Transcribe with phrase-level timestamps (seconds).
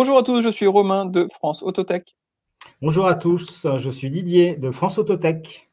[0.00, 2.16] Bonjour à tous, je suis Romain de France Autotech.
[2.80, 5.68] Bonjour à tous, je suis Didier de France Autotech.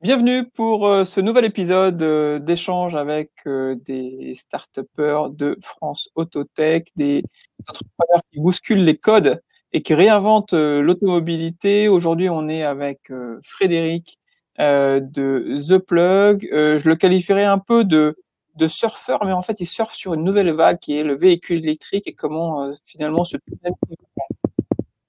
[0.00, 6.92] Bienvenue pour euh, ce nouvel épisode euh, d'échange avec euh, des start de France Autotech,
[6.94, 7.24] des
[7.68, 9.42] entrepreneurs qui bousculent les codes
[9.72, 11.88] et qui réinventent l'automobilité.
[11.88, 14.20] Aujourd'hui, on est avec Frédéric
[14.60, 16.48] de The Plug.
[16.52, 18.16] je le qualifierais un peu de
[18.56, 21.58] de surfeurs, mais en fait, ils surfent sur une nouvelle vague qui est le véhicule
[21.58, 23.36] électrique et comment euh, finalement se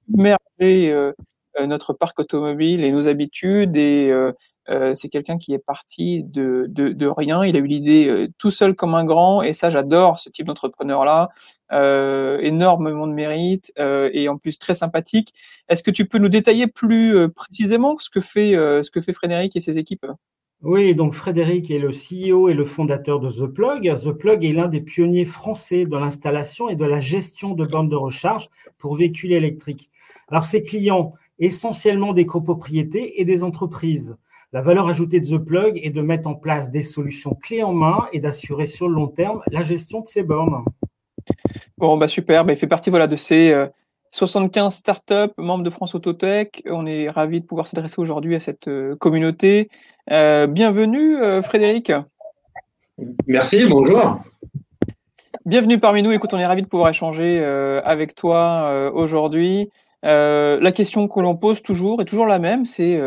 [0.08, 1.14] merger euh,
[1.60, 3.76] euh, notre parc automobile et nos habitudes.
[3.78, 4.12] Et
[4.96, 7.46] c'est quelqu'un qui est parti de, de, de rien.
[7.46, 11.30] Il a eu l'idée tout seul comme un grand, et ça, j'adore ce type d'entrepreneur-là.
[12.42, 15.34] énormément de mérite et en plus très sympathique.
[15.70, 18.52] Est-ce que tu peux nous détailler plus précisément ce que fait
[18.84, 20.06] ce que fait Frédéric et ses équipes?
[20.64, 23.95] Oui, donc Frédéric est le CEO et le fondateur de The Plug.
[23.95, 27.90] The Plug est l'un des pionniers français dans l'installation et de la gestion de bornes
[27.90, 29.92] de recharge pour véhicules électriques.
[30.30, 34.18] Alors, ses clients, essentiellement des copropriétés et des entreprises.
[34.52, 37.74] La valeur ajoutée de The Plug est de mettre en place des solutions clés en
[37.74, 40.64] main et d'assurer sur le long terme la gestion de ces bornes.
[41.78, 42.46] Bon, bah super.
[42.46, 43.68] Bah, il fait partie voilà, de ces, euh,
[44.11, 46.63] 75 startups membres de France Autotech.
[46.69, 49.69] On est ravis de pouvoir s'adresser aujourd'hui à cette euh, communauté.
[50.11, 51.91] Euh, bienvenue, euh, Frédéric.
[53.28, 54.19] Merci, bonjour.
[55.45, 56.11] Bienvenue parmi nous.
[56.11, 57.39] Écoute, on est ravis de pouvoir échanger
[57.85, 59.69] avec toi aujourd'hui.
[60.03, 63.00] la question que l'on pose toujours est toujours la même, c'est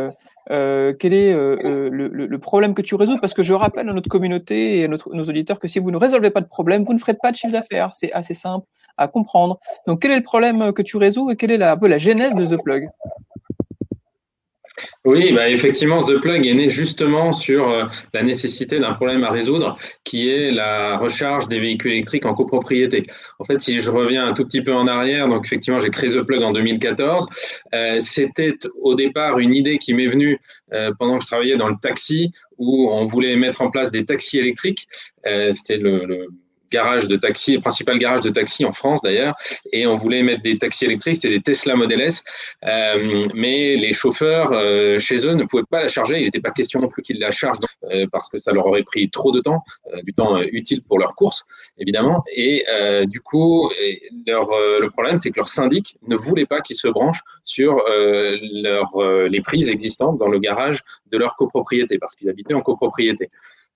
[0.50, 3.18] quel est le, problème que tu résous?
[3.20, 5.96] Parce que je rappelle à notre communauté et à nos auditeurs que si vous ne
[5.96, 7.90] résolvez pas de problème, vous ne ferez pas de chiffre d'affaires.
[7.94, 9.58] C'est assez simple à comprendre.
[9.86, 11.98] Donc, quel est le problème que tu résous et quelle est la, un peu la
[11.98, 12.88] genèse de The Plug?
[15.06, 19.30] Oui, bah effectivement, The Plug est né justement sur euh, la nécessité d'un problème à
[19.30, 23.04] résoudre, qui est la recharge des véhicules électriques en copropriété.
[23.38, 26.10] En fait, si je reviens un tout petit peu en arrière, donc effectivement, j'ai créé
[26.10, 27.28] The Plug en 2014.
[27.72, 30.38] Euh, C'était au départ une idée qui m'est venue
[30.74, 34.04] euh, pendant que je travaillais dans le taxi, où on voulait mettre en place des
[34.04, 34.86] taxis électriques.
[35.24, 36.28] C'était le, le
[36.70, 39.34] garage de taxi, principal garage de taxi en France d'ailleurs,
[39.72, 42.24] et on voulait mettre des taxis électriques, c'était des Tesla Model S,
[42.64, 46.50] euh, mais les chauffeurs euh, chez eux ne pouvaient pas la charger, il n'était pas
[46.50, 49.40] question non plus qu'ils la chargent euh, parce que ça leur aurait pris trop de
[49.40, 49.62] temps,
[50.04, 51.44] du temps utile pour leur course
[51.78, 52.64] évidemment, et
[53.06, 53.70] du coup
[54.26, 58.88] leur, le problème c'est que leur syndic ne voulait pas qu'ils se branchent sur leur,
[59.28, 63.28] les prises existantes dans le garage de leur copropriété parce qu'ils habitaient en copropriété.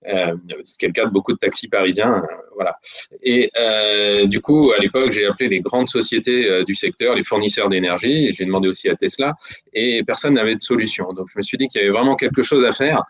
[0.07, 2.23] Euh, ce qui est le cas de beaucoup de taxis parisiens.
[2.23, 2.77] Euh, voilà.
[3.23, 7.69] Et euh, du coup, à l'époque, j'ai appelé les grandes sociétés du secteur, les fournisseurs
[7.69, 8.31] d'énergie.
[8.31, 9.35] J'ai demandé aussi à Tesla,
[9.73, 11.11] et personne n'avait de solution.
[11.13, 13.03] Donc, je me suis dit qu'il y avait vraiment quelque chose à faire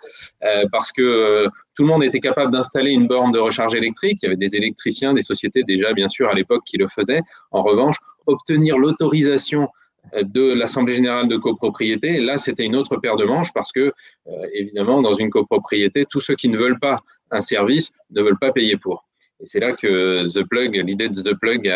[0.72, 4.20] parce que tout le monde était capable d'installer une borne de recharge électrique.
[4.22, 7.22] Il y avait des électriciens, des sociétés déjà, bien sûr, à l'époque qui le faisaient.
[7.52, 9.70] En revanche, obtenir l'autorisation
[10.14, 12.20] de l'Assemblée générale de copropriété.
[12.20, 13.92] Là, c'était une autre paire de manches parce que,
[14.28, 17.00] euh, évidemment, dans une copropriété, tous ceux qui ne veulent pas
[17.32, 19.06] un service ne veulent pas payer pour.
[19.40, 21.68] Et c'est là que The Plug, l'idée de The Plug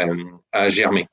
[0.51, 1.07] a germé.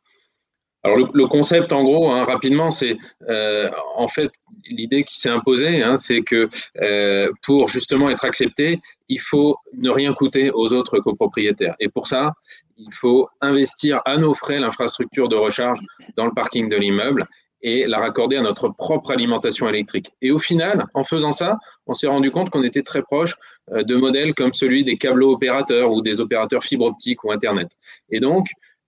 [0.86, 2.96] Alors le, concept, en gros, hein, rapidement, c'est
[3.28, 4.30] euh, en fait
[4.68, 6.48] l'idée qui s'est imposée, hein, c'est que
[6.80, 11.74] euh, pour justement être accepté, il faut ne rien coûter aux autres copropriétaires.
[11.80, 12.34] Et pour ça,
[12.76, 15.80] il faut investir à nos frais l'infrastructure de recharge
[16.16, 17.26] dans le parking de l'immeuble
[17.62, 20.12] et la raccorder à notre propre alimentation électrique.
[20.22, 23.34] Et au final, en faisant ça, on s'est rendu compte qu'on était très proche
[23.72, 27.70] euh, de modèles comme celui des câbles opérateurs ou des opérateurs fibre optique ou Internet.
[28.10, 28.46] Et donc,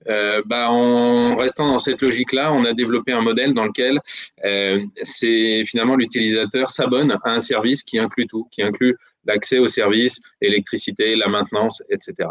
[0.08, 4.00] euh, bah, en restant dans cette logique-là, on a développé un modèle dans lequel
[4.44, 9.66] euh, c'est finalement l'utilisateur s'abonne à un service qui inclut tout, qui inclut l'accès au
[9.66, 12.30] service, l'électricité, la maintenance, etc.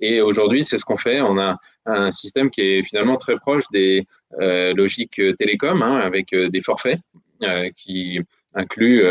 [0.00, 1.22] Et aujourd'hui, c'est ce qu'on fait.
[1.22, 4.06] On a un système qui est finalement très proche des
[4.40, 6.98] euh, logiques télécom, hein, avec des forfaits
[7.76, 8.20] qui
[8.54, 9.04] inclut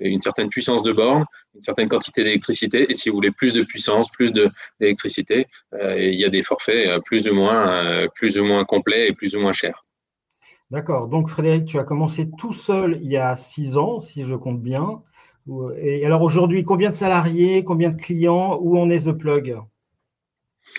[0.00, 2.90] une certaine puissance de borne, une certaine quantité d'électricité.
[2.90, 4.32] Et si vous voulez plus de puissance, plus
[4.80, 9.34] d'électricité, euh, il y a des forfaits euh, plus ou moins, euh, complets et plus
[9.34, 9.84] ou moins chers.
[10.70, 11.08] D'accord.
[11.08, 14.60] Donc, Frédéric, tu as commencé tout seul il y a six ans, si je compte
[14.60, 15.02] bien.
[15.78, 19.58] Et alors aujourd'hui, combien de salariés, combien de clients, où on est The Plug?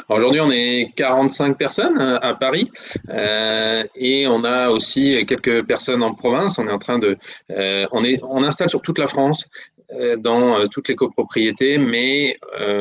[0.10, 2.72] Aujourd'hui, on est 45 personnes à Paris
[3.10, 6.60] et on a aussi quelques personnes en province.
[6.60, 7.18] On est en train de,
[7.50, 9.77] on est, on installe sur toute la France euh,
[10.18, 12.38] dans euh, toutes les copropriétés, mais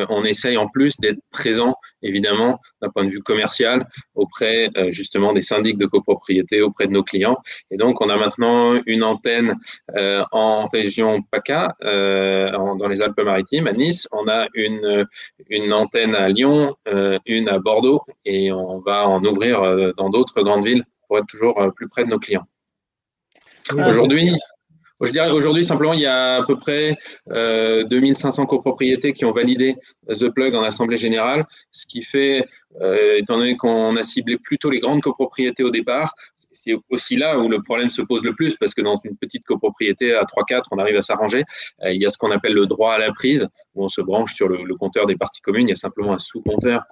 [0.09, 5.43] on essaye en plus d'être présent, évidemment, d'un point de vue commercial, auprès justement des
[5.43, 7.37] syndics de copropriété, auprès de nos clients.
[7.71, 9.57] Et donc, on a maintenant une antenne
[10.33, 14.09] en région PACA, dans les Alpes-Maritimes, à Nice.
[14.13, 15.07] On a une,
[15.51, 16.75] une antenne à Lyon,
[17.27, 21.73] une à Bordeaux, et on va en ouvrir dans d'autres grandes villes pour être toujours
[21.77, 22.47] plus près de nos clients.
[23.73, 24.33] Aujourd'hui,
[25.03, 26.97] je dirais aujourd'hui simplement, il y a à peu près
[27.31, 29.77] euh, 2500 copropriétés qui ont validé
[30.09, 32.47] The Plug en assemblée générale, ce qui fait,
[32.81, 36.15] euh, étant donné qu'on a ciblé plutôt les grandes copropriétés au départ,
[36.53, 39.45] c'est aussi là où le problème se pose le plus, parce que dans une petite
[39.45, 41.45] copropriété à 3-4, on arrive à s'arranger.
[41.83, 44.01] Euh, il y a ce qu'on appelle le droit à la prise, où on se
[44.01, 45.69] branche sur le, compteur des parties communes.
[45.69, 46.83] Il y a simplement un sous-compteur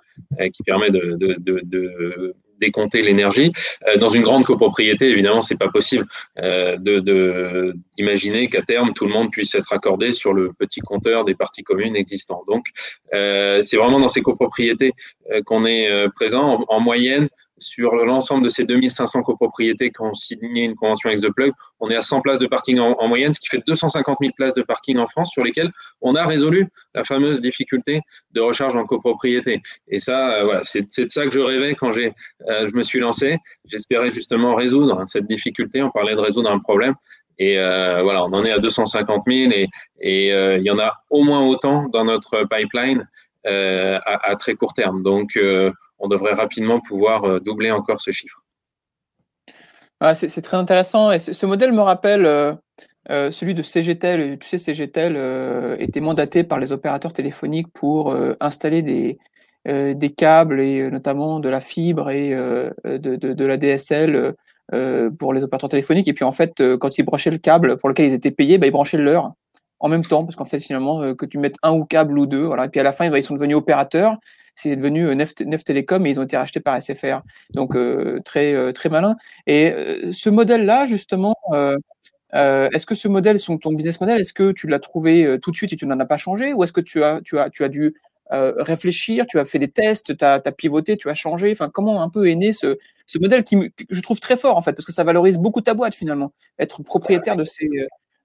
[0.40, 2.34] euh, qui permet de, de, de
[2.66, 3.52] décompter l'énergie.
[3.88, 6.06] Euh, dans une grande copropriété, évidemment, c'est pas possible
[6.38, 11.24] euh, de d'imaginer qu'à terme tout le monde puisse être accordé sur le petit compteur
[11.24, 12.42] des parties communes existants.
[12.48, 12.64] Donc,
[13.12, 14.92] euh, c'est vraiment dans ces copropriétés
[15.46, 17.28] qu'on est présent en moyenne
[17.58, 21.88] sur l'ensemble de ces 2500 copropriétés qui ont signé une convention avec The Plug, on
[21.88, 24.62] est à 100 places de parking en, moyenne, ce qui fait 250 000 places de
[24.62, 25.70] parking en France sur lesquelles
[26.00, 28.00] on a résolu la fameuse difficulté
[28.32, 29.62] de recharge en copropriété.
[29.88, 32.12] Et ça, euh, voilà, c'est de ça que je rêvais quand j'ai,
[32.48, 33.38] euh, je me suis lancé.
[33.66, 35.82] J'espérais justement résoudre cette difficulté.
[35.82, 36.94] On parlait de résoudre un problème.
[37.38, 39.68] Et euh, voilà, on en est à 250 000 et,
[40.00, 43.08] et il y en a au moins autant dans notre pipeline
[43.44, 45.02] à, à, très court terme.
[45.02, 45.36] Donc,
[45.98, 48.44] on devrait rapidement pouvoir euh, doubler encore ce chiffre.
[50.00, 51.12] Ah, c'est très intéressant.
[51.12, 52.52] Et ce, modèle me rappelle euh,
[53.10, 54.38] euh, celui de CGTEL.
[54.38, 55.16] Tu sais, CGTEL
[55.78, 59.18] était mandaté par les opérateurs téléphoniques pour installer des,
[60.14, 64.34] câbles et notamment de la fibre et de, la DSL
[65.18, 66.08] pour les opérateurs téléphoniques.
[66.08, 68.66] Et puis en fait, quand ils branchaient le câble pour lequel ils étaient payés, bah,
[68.66, 69.32] ils branchaient le leur
[69.84, 72.44] en même temps, parce qu'en fait, finalement, que tu mettes un ou câble ou deux,
[72.44, 72.64] voilà.
[72.64, 74.18] Et puis à la fin, bah, ils sont devenus opérateurs
[74.54, 75.34] c'est devenu euh, Nef,
[75.64, 77.22] Télécom et ils ont été rachetés par SFR.
[77.52, 79.16] Donc euh, très euh, très malin.
[79.46, 79.74] Et
[80.12, 81.36] ce modèle-là, justement,
[82.32, 85.72] est-ce que ce modèle, ton business model, est-ce que tu l'as trouvé tout de suite
[85.72, 87.68] et tu n'en as pas changé, ou est-ce que tu as tu as tu as
[87.68, 87.94] dû
[88.30, 91.52] réfléchir, tu as fait des tests, tu as, pivoté, tu as changé?
[91.52, 94.60] Enfin, comment un peu est né ce, ce modèle qui, je trouve très fort en
[94.60, 96.32] fait, parce que ça valorise beaucoup ta boîte finalement.
[96.58, 97.68] Être propriétaire de ces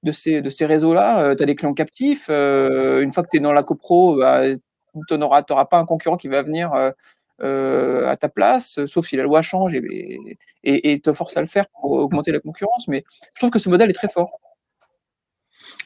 [0.04, 2.30] de ces, de ces réseaux-là, tu as des clients captifs.
[2.30, 4.44] une fois que tu es dans la copro, bah,
[5.08, 6.92] tu n'auras pas un concurrent qui va venir euh,
[7.42, 10.20] euh, à ta place, sauf si la loi change et,
[10.64, 12.88] et, te force à le faire pour augmenter la concurrence.
[12.88, 13.04] Mais
[13.34, 14.40] je trouve que ce modèle est très fort.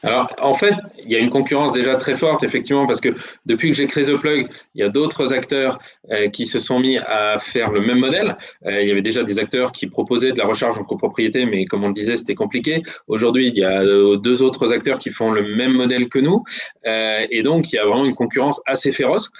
[0.02, 3.08] Alors, en fait, il y a une concurrence déjà très forte, effectivement, parce que
[3.46, 5.78] depuis que j'ai créé The Plug, il y a d'autres acteurs
[6.10, 8.36] euh, qui se sont mis à faire le même modèle.
[8.66, 11.64] Euh, il y avait déjà des acteurs qui proposaient de la recharge en copropriété, mais
[11.64, 12.80] comme on le disait, c'était compliqué.
[13.08, 16.44] Aujourd'hui, il y a euh, deux autres acteurs qui font le même modèle que nous.
[16.84, 19.30] et donc, il y a vraiment une concurrence assez féroce.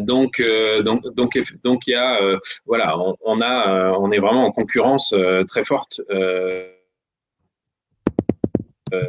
[0.00, 0.42] donc,
[0.84, 5.14] donc, donc, donc, il y a, voilà, on, on, a, on est vraiment en concurrence
[5.48, 6.00] très forte.
[6.10, 6.75] Euh,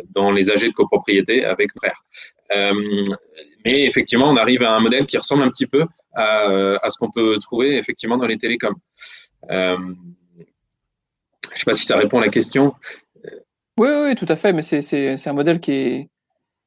[0.09, 2.03] dans les AG de copropriété avec frère.
[2.55, 3.03] Euh,
[3.65, 6.97] mais effectivement, on arrive à un modèle qui ressemble un petit peu à, euh, ce
[6.97, 8.75] qu'on peut trouver effectivement dans les télécoms.
[9.49, 9.95] je ne
[11.55, 12.73] sais pas si ça répond à la question.
[13.77, 16.09] Oui, oui, tout à fait, mais c'est un modèle qui est.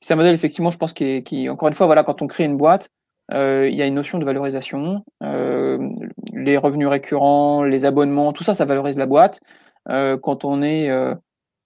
[0.02, 2.56] C'est un modèle, effectivement, je pense, qui, encore une fois, voilà, quand on crée une
[2.56, 2.88] boîte,
[3.32, 5.04] il y a une notion de valorisation.
[5.20, 9.40] les revenus récurrents, les abonnements, tout ça, ça valorise la boîte.
[9.86, 10.88] quand on est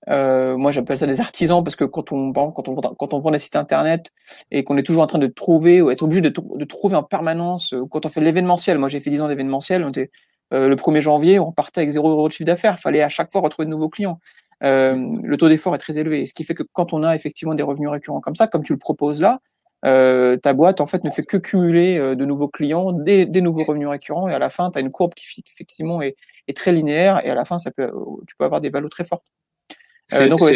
[0.09, 3.31] euh, moi, j'appelle ça des artisans parce que quand on, quand on, quand on vend
[3.31, 4.13] des sites internet
[4.51, 7.03] et qu'on est toujours en train de trouver ou être obligé de, de trouver en
[7.03, 10.11] permanence, euh, quand on fait l'événementiel, moi j'ai fait 10 ans d'événementiel, on était
[10.53, 13.33] euh, le 1er janvier, on repartait avec 0 euros de chiffre d'affaires, fallait à chaque
[13.33, 14.21] fois retrouver de nouveaux clients.
[14.63, 17.55] Euh, le taux d'effort est très élevé, ce qui fait que quand on a effectivement
[17.55, 19.41] des revenus récurrents comme ça, comme tu le proposes là,
[19.85, 23.65] euh, ta boîte en fait ne fait que cumuler de nouveaux clients, des, des, nouveaux
[23.65, 26.17] revenus récurrents, et à la fin, tu as une courbe qui effectivement est,
[26.49, 27.93] est, très linéaire, et à la fin, ça peut,
[28.27, 29.25] tu peux avoir des valeurs très fortes.
[30.13, 30.53] Euh, donc, oui,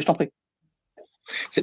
[0.00, 0.28] je t'en prie.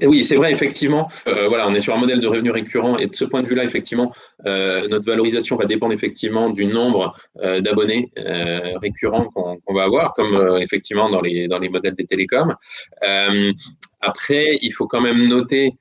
[0.04, 1.10] Oui, c'est vrai, effectivement.
[1.28, 3.48] Euh, voilà, on est sur un modèle de revenu récurrent et de ce point de
[3.48, 4.14] vue-là, effectivement,
[4.46, 8.12] euh, notre valorisation va dépendre effectivement du nombre d'abonnés
[8.82, 12.56] récurrents qu'on va avoir, comme effectivement dans les, dans les modèles des télécoms.
[14.00, 15.74] après, il faut quand même noter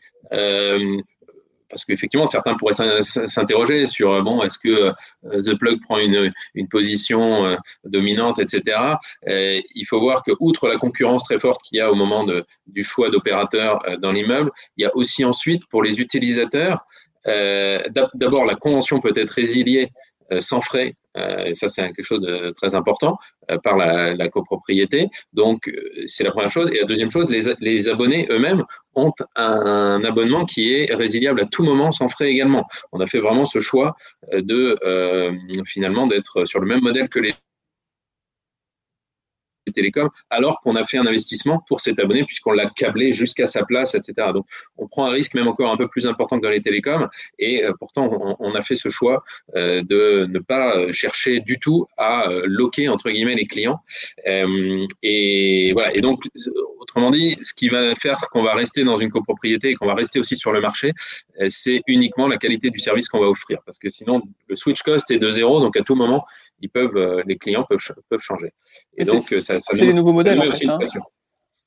[1.69, 6.33] parce qu'effectivement, certains pourraient s'interroger sur euh, bon, est-ce que euh, The Plug prend une,
[6.55, 8.97] une position euh, dominante, etc.
[9.27, 12.27] il faut voir que, outre la concurrence très forte qu'il y a au moment
[12.67, 16.85] du choix d'opérateur dans l'immeuble, il y a aussi ensuite pour les utilisateurs,
[17.25, 19.91] d'abord la convention peut être résiliée
[20.41, 20.95] sans frais
[21.47, 23.19] et ça c'est quelque chose de très important
[23.63, 25.09] par la, copropriété.
[25.33, 25.71] Donc
[26.07, 26.71] c'est la première chose.
[26.73, 31.47] Et la deuxième chose, les, les abonnés eux-mêmes ont un abonnement qui est résiliable à
[31.47, 32.67] tout moment sans frais également.
[32.93, 33.97] On a fait vraiment ce choix
[34.33, 34.79] de
[35.65, 37.35] finalement d'être sur le même modèle que les
[39.73, 43.65] télécoms, alors qu'on a fait un investissement pour cet abonné puisqu'on l'a câblé jusqu'à sa
[43.65, 44.29] place, etc.
[44.33, 44.47] Donc,
[44.77, 47.09] on prend un risque même encore un peu plus important que dans les télécoms,
[47.39, 49.25] et euh, pourtant, on, a fait ce choix
[49.57, 53.81] euh, de ne pas euh, chercher du tout à loquer entre guillemets les clients.
[55.03, 55.95] et voilà.
[55.95, 56.25] Et donc,
[56.79, 59.95] autrement dit, ce qui va faire qu'on va rester dans une copropriété et qu'on va
[59.95, 60.93] rester aussi sur le marché,
[61.49, 65.11] c'est uniquement la qualité du service qu'on va offrir, parce que sinon, le switch cost
[65.11, 66.25] est de zéro, donc à tout moment,
[66.61, 68.53] ils peuvent, les clients peuvent, peuvent changer.
[68.97, 70.41] Et, donc, ça c'est les nouveaux modèles.
[70.41, 70.79] Hein.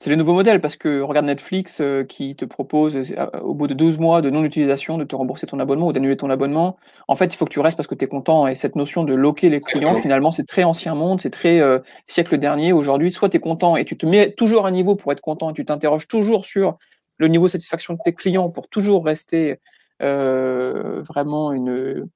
[0.01, 3.67] C'est les nouveaux modèles parce que regarde Netflix euh, qui te propose euh, au bout
[3.67, 6.79] de 12 mois de non-utilisation de te rembourser ton abonnement ou d'annuler ton abonnement.
[7.07, 9.03] En fait, il faut que tu restes parce que tu es content et cette notion
[9.03, 12.73] de loquer les clients, finalement, c'est très ancien monde, c'est très euh, siècle dernier.
[12.73, 15.51] Aujourd'hui, soit tu es content et tu te mets toujours à niveau pour être content
[15.51, 16.79] et tu t'interroges toujours sur
[17.17, 19.59] le niveau de satisfaction de tes clients pour toujours rester
[20.01, 22.07] vraiment une,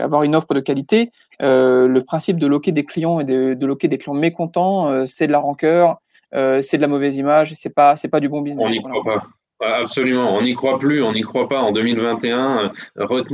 [0.00, 1.10] avoir une offre de qualité.
[1.40, 5.32] le principe de loquer des clients et de, de loquer des clients mécontents, c'est de
[5.32, 5.96] la rancœur,
[6.32, 8.66] c'est de la mauvaise image, c'est pas c'est pas du bon business.
[8.66, 9.26] On n'y croit pas.
[9.58, 12.72] Absolument, on n'y croit plus, on n'y croit pas en 2021.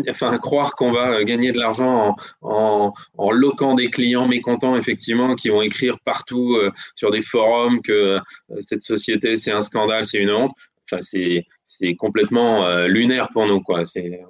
[0.09, 5.49] enfin, croire qu'on va gagner de l'argent en, en, loquant des clients mécontents, effectivement, qui
[5.49, 6.57] vont écrire partout
[6.95, 8.21] sur des forums que
[8.61, 10.53] cette société c'est un scandale, c'est une honte.
[10.93, 13.61] Enfin, c'est c'est complètement euh, lunaire pour nous.
[13.61, 13.85] Quoi.
[13.85, 14.21] C'est,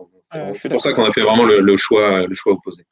[0.71, 2.85] pour ça qu'on a fait vraiment le, choix, le choix opposé.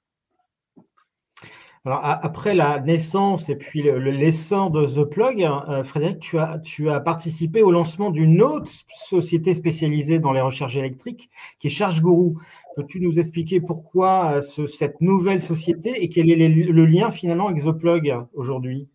[1.86, 6.90] Alors, après la naissance et puis l'essor de The Plug, euh, Frédéric, tu as, tu
[6.90, 12.02] as participé au lancement d'une autre société spécialisée dans les recherches électriques qui est Charge
[12.02, 12.34] Guru.
[12.76, 17.62] Peux-tu nous expliquer pourquoi euh, cette nouvelle société et quel est le lien finalement avec
[17.62, 18.88] The Plug aujourd'hui?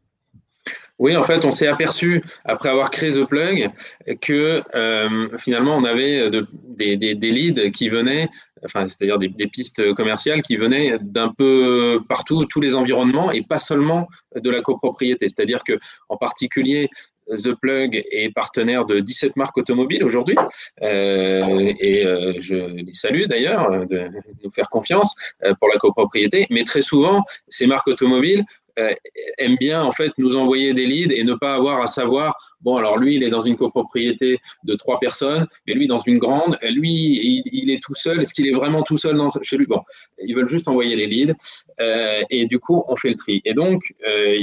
[0.98, 3.70] Oui, en fait, on s'est aperçu, après avoir créé The Plug,
[4.22, 8.30] que euh, finalement, on avait des, leads qui venaient,
[8.64, 13.60] enfin, c'est-à-dire des, pistes commerciales qui venaient d'un peu partout, tous les environnements, et pas
[13.60, 15.28] seulement de la copropriété.
[15.28, 15.74] C'est-à-dire que,
[16.08, 16.90] en particulier,
[17.28, 20.36] The Plug est partenaire de 17 marques automobiles aujourd'hui,
[20.82, 24.08] euh, et euh, je les salue d'ailleurs de
[24.44, 25.14] nous faire confiance
[25.60, 26.48] pour la copropriété.
[26.52, 28.46] Mais très souvent, ces marques automobiles
[28.78, 28.94] euh,
[29.38, 32.76] aime bien en fait nous envoyer des leads et ne pas avoir à savoir bon
[32.76, 36.58] alors lui il est dans une copropriété de trois personnes mais lui dans une grande
[36.62, 38.22] lui il, est tout seul.
[38.22, 39.66] Est-ce qu'il est vraiment tout seul chez lui?
[39.66, 39.82] Bon
[40.22, 41.36] ils veulent juste envoyer les leads
[41.80, 43.42] euh, et du coup on fait le tri.
[43.46, 44.38] Et donc euh,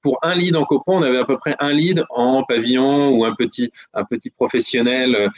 [0.00, 3.24] pour un lead en copro on avait à peu près un lead en pavillon ou
[3.24, 5.28] un petit un petit professionnel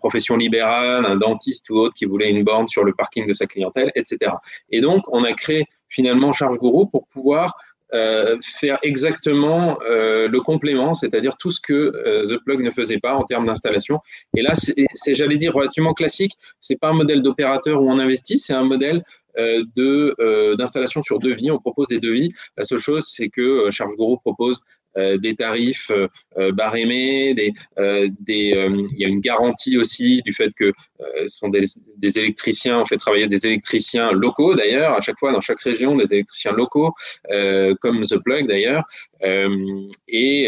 [0.00, 3.46] profession libérale un dentiste ou autre qui voulait une borne sur le parking de sa
[3.46, 4.32] clientèle etc
[4.70, 7.56] et donc on a créé finalement Charge Guru pour pouvoir
[7.94, 12.98] euh, faire exactement euh, le complément, c'est-à-dire tout ce que euh, The Plug ne faisait
[12.98, 14.00] pas en termes d'installation.
[14.36, 16.32] Et là, c'est, j'allais dire, relativement classique.
[16.58, 19.04] C'est pas un modèle d'opérateur où on investit, c'est un modèle
[19.38, 21.50] de d'installation sur devis.
[21.50, 22.32] On propose des devis.
[22.56, 27.52] La seule chose, c'est que Charge Guru propose euh, des tarifs euh, euh, barémés, des,
[27.78, 32.96] il y a une garantie aussi du fait que ce sont des, électriciens, on fait
[32.96, 36.92] travailler des électriciens locaux d'ailleurs, à chaque fois dans chaque région, des électriciens locaux,
[37.80, 38.84] comme The Plug d'ailleurs.
[39.22, 40.44] et,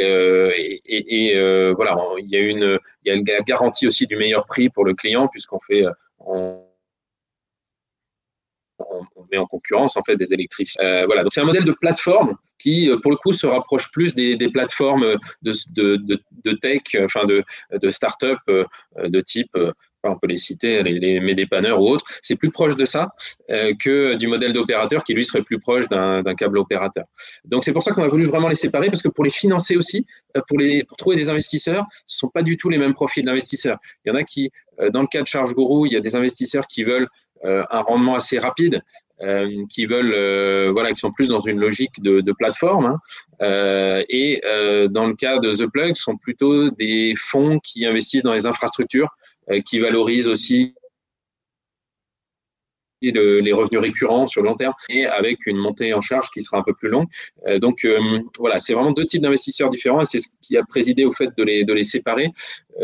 [0.84, 1.34] et,
[1.74, 4.84] voilà, il y a une, il y a une garantie aussi du meilleur prix pour
[4.84, 5.84] le client puisqu'on fait
[6.20, 6.62] on,
[9.30, 10.82] met en concurrence en fait des électriciens.
[10.82, 13.90] Euh, voilà, donc c'est un modèle de plateforme qui, euh, pour le coup, se rapproche
[13.92, 18.64] plus des, plateformes de, tech, enfin de, de start-up euh,
[19.04, 19.56] de type
[20.04, 23.10] on peut les citer, les, les dépanneurs ou autres, c'est plus proche de ça
[23.48, 27.04] que du modèle d'opérateur qui lui serait plus proche d'un câble opérateur.
[27.44, 29.76] Donc c'est pour ça qu'on a voulu vraiment les séparer parce que pour les financer
[29.76, 30.06] aussi,
[30.46, 30.56] pour,
[30.96, 33.78] trouver des investisseurs, ce ne sont pas du tout les mêmes profils d'investisseurs.
[34.06, 34.50] Il y en a qui,
[34.92, 37.80] dans le cas de Charge Guru, il y a des investisseurs qui veulent euh, un
[37.80, 38.82] rendement assez rapide,
[39.20, 42.98] euh, qui veulent, euh, voilà, qui sont plus dans une logique de, plateforme.
[43.40, 44.04] Hein.
[44.08, 44.40] et
[44.90, 49.08] dans le cas de The Plug, sont plutôt des fonds qui investissent dans les infrastructures,
[49.64, 50.74] qui valorisent aussi
[53.00, 56.58] les revenus récurrents sur le long terme et avec une montée en charge qui sera
[56.58, 57.08] un peu plus longue.
[57.58, 57.86] donc
[58.38, 61.30] voilà, c'est vraiment deux types d'investisseurs différents et c'est ce qui a présidé au fait
[61.36, 62.30] de les, de les séparer.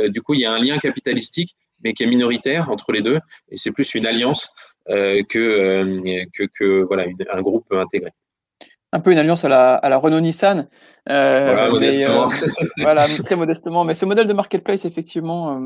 [0.09, 3.21] du coup, il y a un lien capitalistique mais qui est minoritaire entre les deux,
[3.51, 4.49] et c'est plus une alliance
[4.91, 8.11] euh, euh, que, voilà, un groupe intégré.
[8.95, 10.69] Un peu une alliance à la, à la Renault-Nissan.
[11.11, 12.27] Euh, voilà, modestement.
[12.31, 13.83] Euh, voilà, très modestement.
[13.83, 15.61] Mais ce modèle de marketplace, effectivement,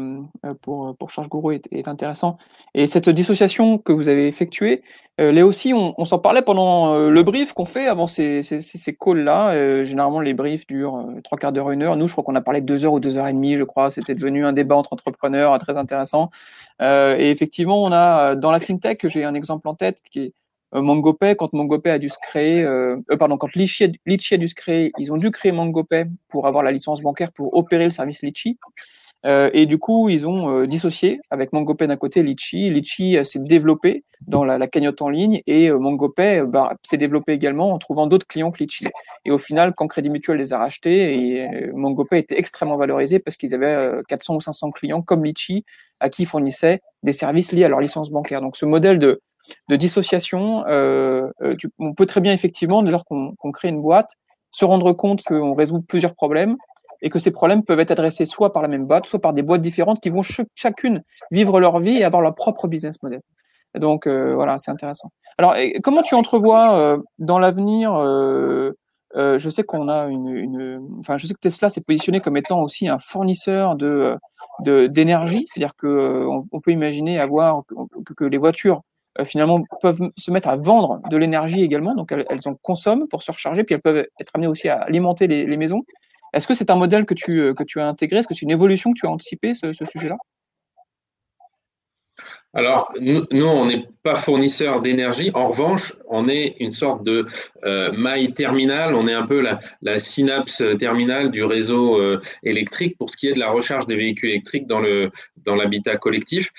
[0.47, 2.39] euh, pour, pour Charge Guru est, est, intéressant.
[2.73, 4.83] Et cette dissociation que vous avez effectuée,
[5.19, 8.97] là aussi, on, on s'en parlait pendant le brief qu'on fait avant ces, ces, ces
[8.97, 9.85] calls-là.
[9.85, 11.97] généralement, les briefs durent trois quarts d'heure, une heure.
[11.97, 13.65] Nous, je crois qu'on a parlé de deux heures ou deux heures et demie, je
[13.65, 13.91] crois.
[13.91, 16.31] C'était devenu un débat entre entrepreneurs très intéressant.
[16.81, 20.33] et effectivement, on a dans la fintech, j'ai un exemple en tête qui est
[20.73, 24.55] MangoPay, quand MangoPay a dû se créer, euh, euh, pardon, quand Litchi a, dû se
[24.55, 28.23] créer, ils ont dû créer MangoPay pour avoir la licence bancaire pour opérer le service
[28.23, 28.59] Litchi.
[29.27, 32.71] Euh, et du coup, ils ont euh, dissocié avec MangoPay d'un côté Litchi.
[32.71, 37.73] Litchi s'est développé dans la, la, cagnotte en ligne et MangoPay bah, s'est développé également
[37.73, 38.87] en trouvant d'autres clients que Litchi.
[39.25, 43.37] Et au final, quand Crédit Mutuel les a rachetés, et MangoPay était extrêmement valorisé parce
[43.37, 45.65] qu'ils avaient 400 ou 500 clients comme Litchi
[45.99, 48.41] à qui ils fournissaient des services liés à leur licence bancaire.
[48.41, 49.21] Donc ce modèle de
[49.69, 54.17] de dissociation, euh, euh on peut très bien effectivement, dès lors qu'on crée une boîte,
[54.51, 56.57] se rendre compte qu'on résout plusieurs problèmes
[57.03, 59.43] et que ces problèmes peuvent être adressés soit par la même boîte, soit par des
[59.43, 63.21] boîtes différentes qui vont ch chacune vivre leur vie et avoir leur propre business model.
[63.77, 65.11] donc euh, voilà, c'est intéressant.
[65.39, 68.73] Alors, comment tu entrevois euh, dans l'avenir euh,
[69.17, 72.37] euh, je sais qu'on a une, une, enfin, je sais que Tesla s'est positionné comme
[72.37, 74.19] étant aussi un fournisseur de
[74.61, 77.63] d'énergie, c'est-à-dire que on, peut imaginer avoir
[78.17, 78.83] que, les voitures
[79.25, 83.33] finalement peuvent se mettre à vendre de l'énergie également, donc elles, en consomment pour se
[83.33, 85.83] recharger, puis elles peuvent être amenées aussi à alimenter les, maisons.
[86.33, 88.19] Est-ce que c'est un modèle que tu, euh, que tu as intégré?
[88.19, 90.17] Est-ce que c'est une évolution que tu as anticipé, ce, sujet-là?
[92.55, 95.31] Alors, nous, on n'est pas fournisseur d'énergie.
[95.35, 97.27] En revanche, on est une sorte de
[97.65, 98.95] euh, maille terminale.
[98.95, 102.01] On est un peu la, synapse terminale du réseau
[102.43, 105.11] électrique pour ce qui est de la recharge des véhicules électriques dans le
[105.45, 106.51] dans l'habitat collectif.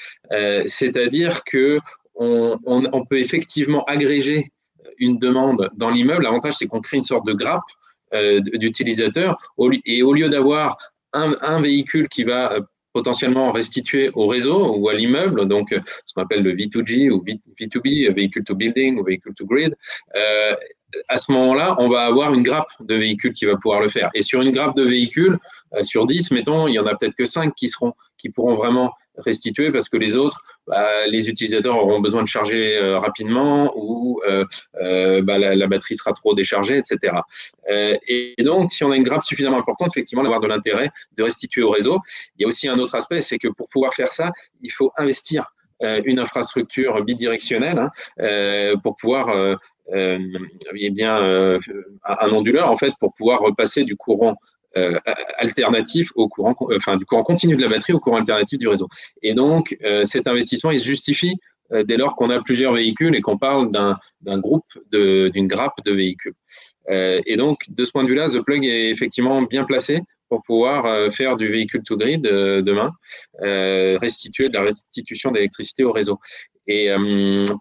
[0.65, 1.79] C'est-à-dire que
[2.19, 4.51] on, peut effectivement agréger
[4.97, 6.23] une demande dans l'immeuble.
[6.23, 7.63] L'avantage, c'est qu'on crée une sorte de grappe
[8.13, 9.37] euh, d'utilisateurs
[9.85, 10.77] et au lieu d'avoir
[11.13, 12.61] un, véhicule qui va euh,
[12.91, 17.23] potentiellement restituer au réseau ou à l'immeuble, donc euh, ce qu'on appelle le V2G ou
[17.23, 19.75] V2B, véhicule to building ou véhicule to grid,
[21.07, 24.09] à ce moment-là, on va avoir une grappe de véhicules qui va pouvoir le faire.
[24.15, 25.37] Et sur une grappe de véhicules,
[25.83, 29.87] sur 10, mettons, il y en a peut-être que 5 qui pourront vraiment restituer parce
[29.87, 34.45] que les autres, bah, les utilisateurs auront besoin de charger euh, rapidement ou euh,
[34.81, 37.17] euh, bah, la, batterie sera trop déchargée, etc.
[38.07, 41.63] et donc, si on a une grappe suffisamment importante, effectivement, d'avoir de l'intérêt de restituer
[41.63, 41.99] au réseau.
[42.37, 44.91] Il y a aussi un autre aspect, c'est que pour pouvoir faire ça, il faut
[44.97, 49.57] investir une infrastructure bidirectionnelle hein, pour pouvoir
[49.93, 51.57] eh bien,
[52.03, 54.35] un onduleur en fait pour pouvoir repasser du courant
[54.77, 54.99] euh,
[55.37, 58.87] alternatif au courant, enfin du courant continu de la batterie au courant alternatif du réseau.
[59.23, 61.37] Et donc euh, cet investissement, il se justifie
[61.71, 63.97] euh, dès lors qu'on a plusieurs véhicules et qu'on parle d'un
[64.37, 66.35] groupe, d'une grappe de véhicules.
[66.87, 71.11] et donc de ce point de vue-là, The Plug est effectivement bien placé pour pouvoir
[71.11, 72.91] faire du véhicule to grid demain,
[73.41, 76.19] restituer de la restitution d'électricité au réseau.
[76.67, 76.89] Et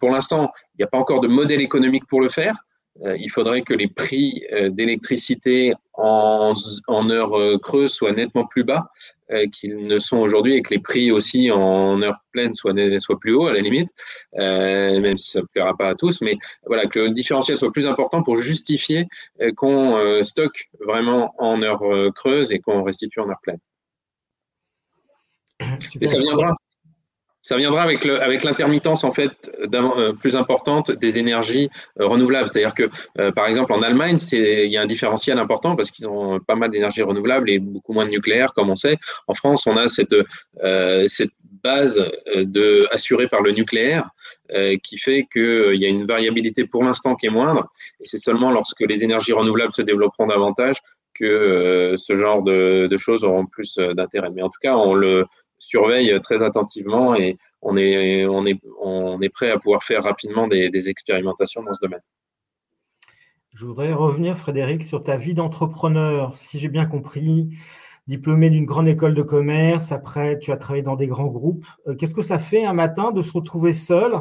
[0.00, 2.54] pour l'instant, il n'y a pas encore de modèle économique pour le faire.
[3.04, 6.52] Euh, il faudrait que les prix euh, d'électricité en,
[6.88, 8.90] en heure euh, creuse soient nettement plus bas
[9.52, 13.34] qu'ils ne sont aujourd'hui et que les prix aussi en heure pleine soient, soient plus
[13.34, 13.90] hauts à la limite,
[14.32, 17.86] même si ça ne plaira pas à tous, mais voilà, que le différentiel soit plus
[17.86, 19.06] important pour justifier
[19.54, 21.82] qu'on stocke vraiment en heure
[22.14, 23.58] creuse et qu'on restitue en heure pleine.
[26.00, 26.54] Et ça viendra.
[27.48, 32.46] Ça viendra avec l'intermittence en fait euh, plus importante des énergies euh, renouvelables.
[32.46, 36.06] C'est-à-dire que, euh, par exemple, en Allemagne, il y a un différentiel important parce qu'ils
[36.06, 38.98] ont pas mal d'énergie renouvelable et beaucoup moins de nucléaire, comme on sait.
[39.28, 40.14] En France, on a cette,
[41.06, 41.30] cette
[41.64, 42.06] base
[42.36, 44.10] de, assurée par le nucléaire
[44.82, 47.72] qui fait qu'il y a une variabilité pour l'instant qui est moindre.
[48.00, 50.76] Et c'est seulement lorsque les énergies renouvelables se développeront davantage
[51.14, 54.28] que ce genre de, de choses auront plus d'intérêt.
[54.34, 55.24] Mais en tout cas, on le
[55.58, 60.48] surveille très attentivement et on est, on est, on est prêt à pouvoir faire rapidement
[60.48, 62.02] des, expérimentations dans ce domaine.
[63.54, 66.36] Je voudrais revenir, Frédéric, sur ta vie d'entrepreneur.
[66.36, 67.48] Si j'ai bien compris,
[68.06, 71.66] diplômé d'une grande école de commerce, après tu as travaillé dans des grands groupes.
[71.88, 74.14] Euh, qu'est-ce que ça fait un matin de se retrouver seul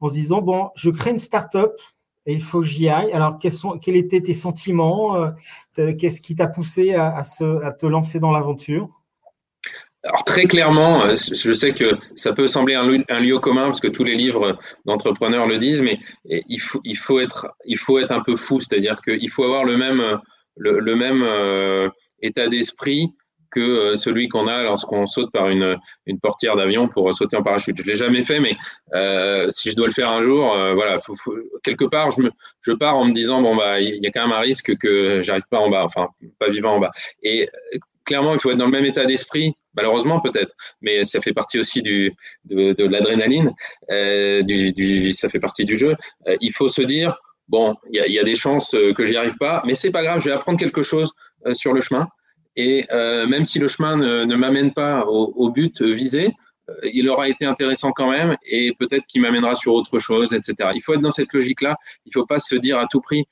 [0.00, 1.72] en se disant, bon, je crée une start-up
[2.26, 3.12] et il faut que j'y aille.
[3.12, 7.86] Alors, quels, sont, quels étaient tes sentiments euh, Qu'est-ce qui t'a poussé à, à te
[7.86, 9.02] lancer dans l'aventure?
[10.06, 13.88] Alors très clairement, euh, je sais que ça peut sembler un, lieu commun parce que
[13.88, 18.12] tous les livres d'entrepreneurs le disent, mais il faut, il faut, être, il faut être
[18.12, 20.20] un peu fou, c'est-à-dire qu'il faut avoir le même,
[20.56, 21.88] le, même euh,
[22.22, 23.14] état d'esprit
[23.50, 27.76] que celui qu'on a lorsqu'on saute par une, une portière d'avion pour sauter en parachute.
[27.78, 28.56] Je l'ai jamais fait, mais
[29.50, 30.98] si je dois le faire un jour, voilà,
[31.62, 32.30] quelque part, je, me,
[32.60, 35.22] je pars en me disant bon bah il y a quand même un risque que
[35.22, 36.90] j'arrive pas en bas, enfin pas vivant en bas.
[37.22, 37.48] Et
[38.04, 41.58] clairement, il faut être dans le même état d'esprit malheureusement peut-être, mais ça fait partie
[41.58, 42.12] aussi du,
[42.44, 43.52] de, l'adrénaline,
[43.90, 45.94] euh, du, ça fait partie du jeu.
[46.26, 47.16] Euh, il faut se dire,
[47.48, 50.20] bon, il y a, des chances euh, que j'y arrive pas, mais c'est pas grave,
[50.20, 51.12] je vais apprendre quelque chose
[51.52, 52.08] sur le chemin.
[52.58, 56.32] Et même si le chemin ne, m'amène pas au, but visé,
[56.82, 60.70] il aura été intéressant quand même et peut-être qu'il m'amènera sur autre chose, etc.
[60.74, 61.76] Il faut être dans cette logique-là.
[62.06, 63.24] Il ne faut pas se dire à tout prix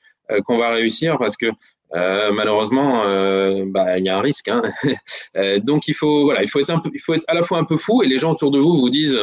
[0.45, 1.47] qu'on va réussir parce que
[1.93, 4.47] euh, malheureusement, euh, bah, il y a un risque.
[4.47, 4.61] Hein.
[5.37, 7.43] Euh, donc il faut, voilà, il faut être un peu, il faut être à la
[7.43, 9.19] fois un peu fou et les gens autour de vous vous disent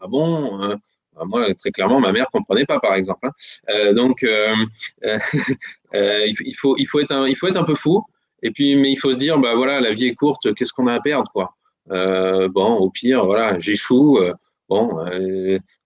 [0.00, 0.76] ah bon.
[1.16, 3.26] Bah, moi, très clairement, ma mère comprenait pas, par exemple.
[3.26, 3.92] Hein.
[3.94, 4.22] donc,
[5.02, 8.04] il faut, il faut être un, il faut être un peu fou.
[8.42, 10.52] Et puis, mais il faut se dire, bah voilà, la vie est courte.
[10.54, 11.54] Qu'est-ce qu'on a à perdre, quoi
[11.88, 14.20] Bon, au pire, voilà, j'échoue.
[14.68, 15.06] bon,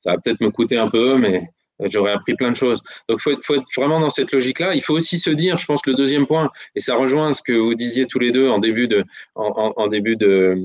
[0.01, 1.51] ça va peut-être me coûter un peu, mais
[1.87, 2.83] j'aurais appris plein de choses.
[3.09, 4.75] Donc, il faut, être vraiment dans cette logique-là.
[4.75, 7.53] Il faut aussi se dire, je pense le deuxième point, et ça rejoint ce que
[7.53, 10.57] vous disiez tous les deux en début de, en, début de,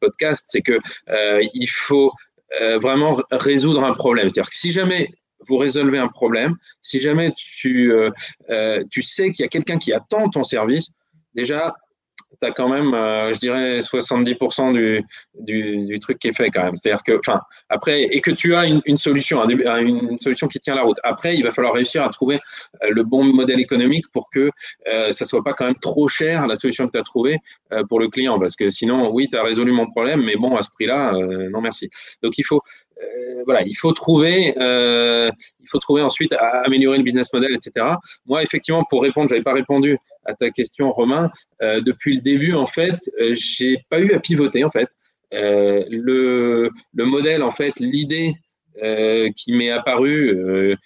[0.00, 2.12] podcast, c'est que euh, il faut
[2.60, 4.28] euh, vraiment résoudre un problème.
[4.28, 5.10] C'est-à-dire que si jamais
[5.46, 9.92] vous résolvez un problème, si jamais tu, euh, tu sais qu'il y a quelqu'un qui
[9.92, 10.90] attend ton service,
[11.34, 11.76] déjà,
[12.40, 15.02] tu as quand même, euh, je dirais, 70% du,
[15.40, 16.76] du, du, truc qui est fait quand même.
[16.76, 20.82] C'est-à-dire que, enfin, après, et que tu as une, solution, une solution qui tient la
[20.82, 20.98] route.
[21.02, 22.40] Après, il va falloir réussir à trouver
[22.82, 24.50] euh, le bon modèle économique pour que
[24.88, 27.38] euh, ça soit pas quand même trop cher la solution que tu as trouvée
[27.72, 28.38] euh, pour le client.
[28.38, 31.12] Parce que sinon, oui, tu as résolu mon problème, mais bon, à ce prix-là,
[31.50, 31.90] non merci.
[32.22, 32.60] Donc, il faut,
[33.02, 35.30] euh, voilà, il faut trouver, euh,
[35.60, 37.86] il faut trouver ensuite à améliorer le business model, etc.
[38.26, 41.30] Moi, effectivement, pour répondre, j'avais pas répondu à ta question, Romain.
[41.62, 42.98] Euh, depuis le début, en fait,
[43.30, 44.88] j'ai pas eu à pivoter, en fait.
[45.32, 48.34] le, le modèle, en fait, l'idée
[49.34, 50.76] qui m'est apparue,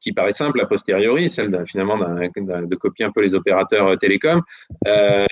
[0.00, 4.42] qui paraît simple a posteriori, celle finalement de copier un peu les opérateurs télécoms,
[4.86, 5.26] euh,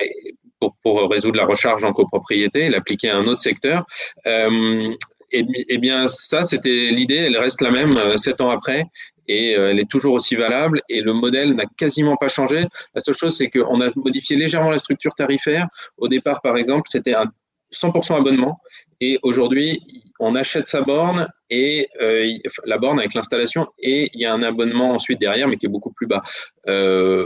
[0.60, 3.86] pour, pour, résoudre la recharge en copropriété, l'appliquer à un autre secteur.
[4.26, 4.94] Euh,
[5.32, 8.86] et, eh bien, ça, c'était l'idée, elle reste la même euh, sept ans après
[9.28, 12.64] et euh, elle est toujours aussi valable et le modèle n'a quasiment pas changé.
[12.94, 15.66] La seule chose, c'est qu'on a modifié légèrement la structure tarifaire.
[15.96, 17.32] Au départ, par exemple, c'était un
[17.72, 18.60] 100% abonnement
[19.00, 19.82] et aujourd'hui,
[20.20, 22.28] on achète sa borne et euh,
[22.64, 25.70] la borne avec l'installation et il y a un abonnement ensuite derrière, mais qui est
[25.70, 26.22] beaucoup plus bas.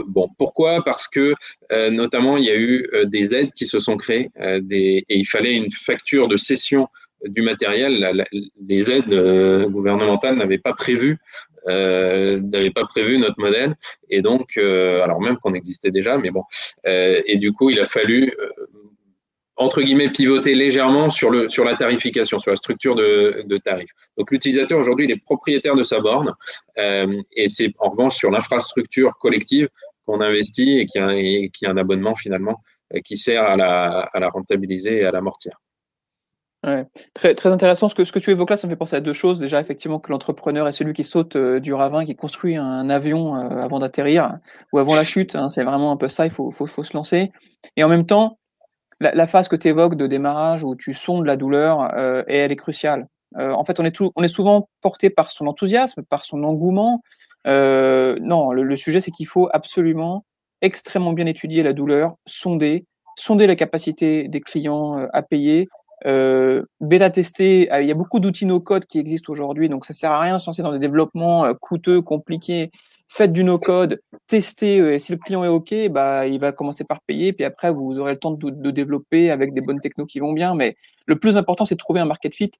[0.07, 0.83] Bon, pourquoi?
[0.83, 1.35] Parce que
[1.91, 5.71] notamment il y a eu des aides qui se sont créées et il fallait une
[5.71, 6.87] facture de cession
[7.27, 8.25] du matériel,
[8.67, 11.17] les aides euh, gouvernementales n'avaient pas prévu
[11.67, 13.75] euh, n'avaient pas prévu notre modèle
[14.09, 16.43] et donc euh, alors même qu'on existait déjà mais bon
[16.85, 18.33] et du coup il a fallu
[19.55, 23.91] entre guillemets pivoter légèrement sur le sur la tarification sur la structure de, de tarifs
[24.17, 26.33] donc l'utilisateur aujourd'hui il est propriétaire de sa borne
[26.77, 29.69] et c'est en revanche sur l'infrastructure collective
[30.07, 32.63] qu'on investit et qui a, qui a un abonnement finalement
[33.05, 35.53] qui sert à la, à la rentabiliser et à l'amortir.
[36.63, 36.85] Ouais.
[37.15, 37.89] Très, intéressant.
[37.89, 39.39] Ce que, tu évoques là, ça me fait penser à deux choses.
[39.39, 43.35] Déjà, effectivement, que l'entrepreneur est celui qui saute euh, du ravin, qui construit un avion
[43.35, 44.37] euh, avant d'atterrir
[44.71, 45.35] ou avant la chute.
[45.35, 45.49] Hein.
[45.49, 46.25] c'est vraiment un peu ça.
[46.25, 47.31] Il faut, se lancer.
[47.77, 48.37] Et en même temps,
[48.99, 52.55] la, phase que tu évoques de démarrage où tu sondes la douleur, euh, elle est
[52.55, 53.07] cruciale.
[53.35, 53.85] en fait, on
[54.23, 57.01] est, souvent porté par son enthousiasme, par son engouement.
[57.45, 60.25] non, le sujet, c'est qu'il faut absolument
[60.61, 62.85] extrêmement bien étudier la douleur, sonder,
[63.17, 65.67] sonder la capacité des clients à payer
[66.05, 69.93] euh, bêta tester, euh, il y a beaucoup d'outils no-code qui existent aujourd'hui, donc ça
[69.93, 72.71] sert à rien de se lancer dans des développements euh, coûteux, compliqués.
[73.07, 77.01] Faites du no-code, testez, et si le client est OK, bah, il va commencer par
[77.01, 80.19] payer, puis après, vous aurez le temps de, de développer avec des bonnes technos qui
[80.19, 80.55] vont bien.
[80.55, 82.51] Mais le plus important, c'est de trouver un market fit,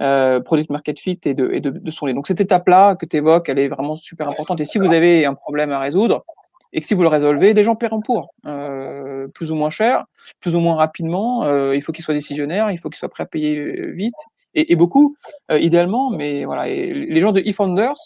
[0.00, 2.14] euh, product market fit et de, et de, de sonner.
[2.14, 4.60] Donc cette étape-là que tu évoques, elle est vraiment super importante.
[4.60, 6.24] Et si vous avez un problème à résoudre,
[6.72, 10.04] et que si vous le résolvez, les gens paieront pour, euh, plus ou moins cher,
[10.40, 11.44] plus ou moins rapidement.
[11.44, 14.14] Euh, il faut qu'ils soient décisionnaires, il faut qu'ils soient prêts à payer euh, vite
[14.54, 15.16] et, et beaucoup,
[15.50, 16.10] euh, idéalement.
[16.10, 17.96] Mais voilà, et les gens de eFounders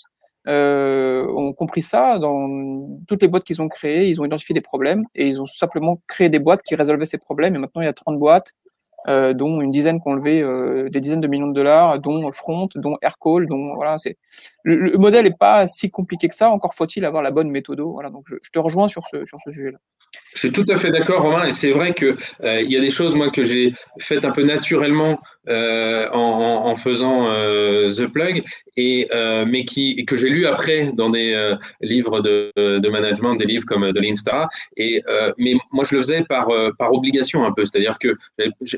[0.49, 2.49] euh, ont compris ça dans
[3.07, 4.09] toutes les boîtes qu'ils ont créées.
[4.09, 7.19] Ils ont identifié des problèmes et ils ont simplement créé des boîtes qui résolvaient ces
[7.19, 7.55] problèmes.
[7.55, 8.53] Et maintenant, il y a 30 boîtes
[9.09, 12.31] euh, dont une dizaine qui ont levé euh, des dizaines de millions de dollars, dont
[12.33, 14.17] Front, dont Aircall, dont voilà, c'est
[14.65, 16.51] le, modèle est pas si compliqué que ça.
[16.51, 17.81] Encore faut-il avoir la bonne méthode.
[17.81, 19.79] Voilà, donc je, je, te rejoins sur ce sur ce sujet-là.
[20.35, 22.81] Je suis tout à fait d'accord, Romain, et c'est vrai que euh, il y a
[22.81, 28.45] des choses moi que j'ai faites un peu naturellement euh, en, faisant euh, The Plug,
[28.77, 33.45] et, euh, mais qui, que j'ai lu après dans des livres de, de, management, des
[33.45, 34.49] livres comme de l'Insta.
[34.77, 35.03] Et,
[35.39, 37.65] mais moi, je le faisais par, par obligation un peu.
[37.65, 38.17] C'est-à-dire que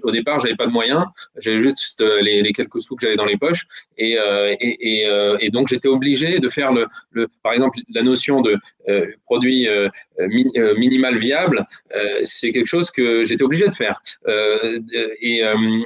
[0.03, 1.05] au départ, j'avais pas de moyens,
[1.37, 3.67] j'avais juste les, quelques sous que j'avais dans les poches.
[3.97, 4.17] Et,
[4.61, 5.09] et, et,
[5.41, 8.59] et donc, j'étais obligé de faire, le, le, par exemple, la notion de
[9.27, 9.69] produit
[10.77, 11.65] minimal viable.
[12.23, 14.03] C'est quelque chose que j'étais obligé de faire.
[15.21, 15.43] et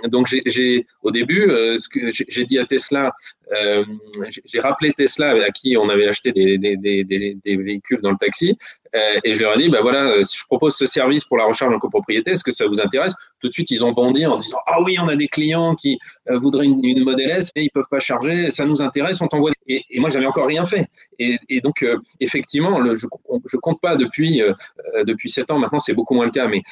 [0.09, 0.68] donc, j'ai
[1.03, 3.13] au début, euh, ce que j'ai dit à Tesla,
[3.53, 3.85] euh,
[4.45, 6.57] j'ai rappelé Tesla à qui on avait acheté des,
[7.45, 8.57] véhicules dans le taxi,
[8.95, 11.73] euh, et je leur ai dit, bah voilà, je propose ce service pour la recharge
[11.73, 13.15] en copropriété, est-ce que ça vous intéresse?
[13.41, 15.99] Tout de suite, ils ont bondi en disant, ah oui, on a des clients qui
[16.27, 19.53] voudraient une, une Model S, mais ils peuvent pas charger, ça nous intéresse, on t'envoie.
[19.67, 20.89] Et, et, moi, j'avais encore rien fait.
[21.19, 21.87] Et, donc,
[22.21, 23.07] effectivement, je,
[23.47, 24.43] je compte pas depuis
[25.05, 25.59] depuis sept ans.
[25.59, 26.63] Maintenant, c'est beaucoup moins le cas, mais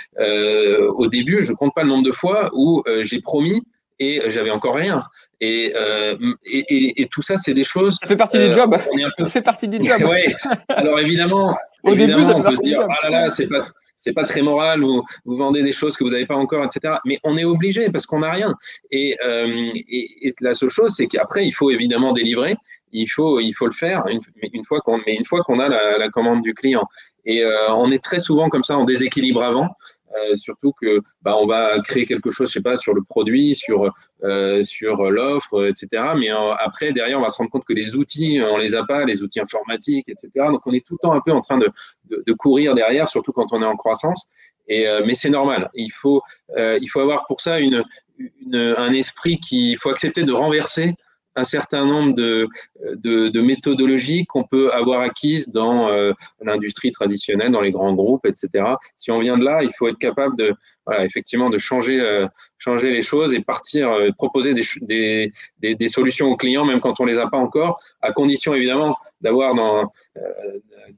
[0.89, 3.63] au début, je compte pas le nombre de fois où j'ai promis
[3.99, 5.05] et j'avais encore rien.
[5.41, 7.99] Et, euh, et, et, et, tout ça, c'est des choses.
[8.01, 8.77] Ça fait partie du euh, job.
[8.93, 9.25] On est un peu...
[9.25, 10.03] Ça fait partie du job.
[10.09, 10.35] ouais.
[10.69, 13.61] Alors évidemment, Au évidemment début, on peut se dire, ah là là, c'est pas,
[13.97, 16.95] c'est pas très moral, ou vous vendez des choses que vous n'avez pas encore, etc.
[17.05, 18.55] Mais on est obligé parce qu'on n'a rien.
[18.91, 22.57] Et, euh, et, la seule chose, c'est qu'après, il faut évidemment délivrer.
[22.93, 24.21] Il faut, il faut le faire une,
[24.55, 26.87] une fois qu'on, mais une fois qu'on a la, la, commande du client.
[27.27, 29.69] Et on est très souvent comme ça en déséquilibre avant.
[30.14, 33.55] Euh, surtout que bah, on va créer quelque chose, je sais pas, sur le produit,
[33.55, 33.90] sur
[34.25, 36.12] euh, sur l'offre, etc.
[36.16, 38.85] Mais euh, après, derrière, on va se rendre compte que les outils, on les a
[38.85, 40.31] pas, les outils informatiques, etc.
[40.51, 41.69] Donc, on est tout le temps un peu en train de,
[42.11, 44.29] de, de courir derrière, surtout quand on est en croissance.
[44.69, 45.71] Et, mais c'est normal.
[45.75, 46.23] Il faut,
[46.59, 47.85] il faut avoir pour ça une,
[48.19, 50.97] une, un esprit qui, il faut accepter de renverser
[51.37, 52.49] un certain nombre de,
[52.94, 58.27] de, de méthodologies qu'on peut avoir acquises dans euh, l'industrie traditionnelle, dans les grands groupes,
[58.27, 58.64] etc.
[58.96, 60.55] Si on vient de là, il faut être capable de,
[60.87, 62.27] voilà, effectivement, de changer, euh,
[62.59, 67.01] changer les choses et partir, euh, proposer des, des, des, solutions aux clients, même quand
[67.01, 69.92] on les a pas encore, à condition évidemment d'avoir dans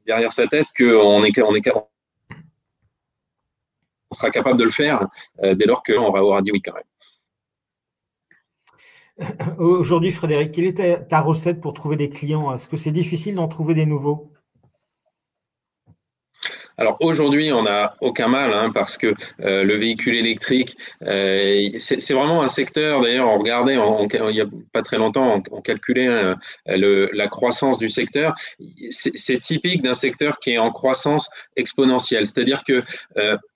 [0.07, 1.69] derrière sa tête qu'on est, on est
[4.11, 5.07] on sera capable de le faire
[5.43, 6.83] dès lors qu'on avoir dit oui quand même.
[9.59, 12.53] Aujourd'hui, Frédéric, quelle est ta, recette pour trouver des clients?
[12.53, 14.31] Est-ce que c'est difficile d'en trouver des nouveaux?
[16.81, 22.13] Alors aujourd'hui, on n'a aucun mal hein, parce que euh, le véhicule électrique, euh, c'est
[22.13, 23.01] vraiment un secteur.
[23.01, 26.37] D'ailleurs, on regardait il n'y a pas très longtemps, on, calculait euh,
[26.69, 28.37] le, la croissance du secteur.
[28.91, 32.27] C'est typique d'un secteur qui est en croissance exponentielle.
[32.27, 32.85] C'est-à-dire que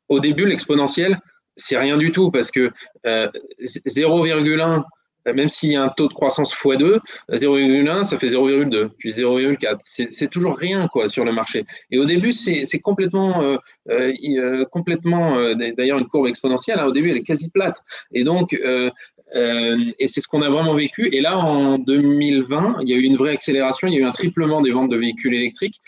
[0.08, 1.20] au début, l'exponentiel,
[1.56, 2.72] c'est rien du tout parce que
[3.04, 4.82] 0,1
[5.26, 6.98] même s'il y a un taux de croissance x2,
[7.30, 9.76] 0,1, ça fait 0,2, puis 0,4.
[9.80, 11.64] C'est toujours rien quoi sur le marché.
[11.90, 13.56] Et au début, c'est complètement, euh,
[13.90, 16.78] euh, euh complètement euh, d'ailleurs une courbe exponentielle.
[16.78, 17.82] Hein, au début, elle est quasi plate.
[18.12, 18.90] Et donc, euh,
[19.34, 21.08] et c'est ce qu'on a vraiment vécu.
[21.12, 23.88] Et là, en 2020, il y a eu une vraie accélération.
[23.88, 25.80] Il y a eu un triplement des ventes de véhicules électriques,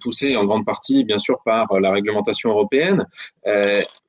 [0.00, 3.04] poussé en grande partie, bien sûr, par la réglementation européenne.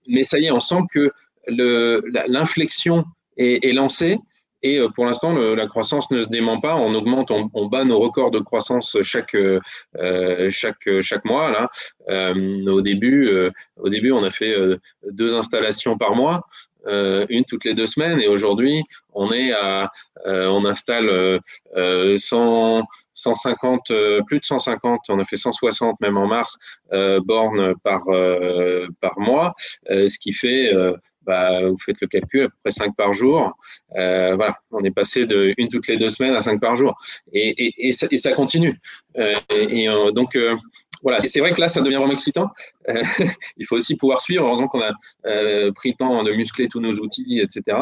[0.07, 1.11] mais ça y est, on sent que
[1.47, 3.05] l'inflexion
[3.37, 4.19] est, est lancé.
[4.63, 6.75] Et euh, pour l'instant, la croissance ne se dément pas.
[6.75, 9.59] On augmente, on, on bat nos records de croissance chaque euh,
[10.49, 11.51] chaque chaque mois.
[11.51, 11.69] Là,
[12.09, 14.77] euh, au début, euh, au début, on a fait euh,
[15.11, 16.47] deux installations par mois,
[16.87, 18.19] une toutes les deux semaines.
[18.21, 19.91] Et aujourd'hui, on est à,
[20.25, 21.39] on installe
[21.75, 23.91] 100, 150,
[24.27, 25.01] plus de 150.
[25.09, 26.57] On a fait 160 même en mars
[27.23, 28.03] bornes par
[29.01, 29.55] par mois,
[29.89, 30.71] ce qui fait
[31.25, 33.53] bah, vous faites le calcul, à peu près 5 par jour.
[33.95, 36.95] Euh, voilà, on est passé de une toutes les deux semaines à 5 par jour.
[37.33, 38.79] Et, ça, continue.
[39.17, 40.37] Euh, et, euh, donc,
[41.01, 41.23] voilà.
[41.23, 42.49] Et c'est vrai que là, ça devient vraiment excitant.
[43.57, 44.45] Il faut aussi pouvoir suivre.
[44.45, 44.91] Heureusement qu'on a
[45.73, 47.77] pris le temps de muscler tous nos outils, etc.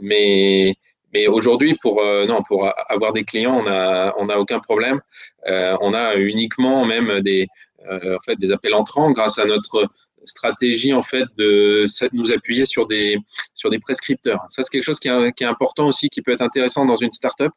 [0.00, 0.74] mais
[1.12, 5.00] mais aujourd'hui, pour non, pour avoir des clients, on a on a aucun problème.
[5.46, 7.46] on a uniquement même des
[7.88, 9.88] en fait des appels entrants grâce à notre
[10.24, 13.18] stratégie en fait de nous appuyer sur des
[13.54, 14.44] sur des prescripteurs.
[14.50, 17.52] Ça c'est quelque chose qui est, important aussi, qui peut être intéressant dans une startup.